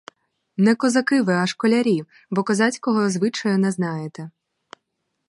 [0.57, 4.29] Не козаки ви, а школярі, бо козацького звичаю не знаєте.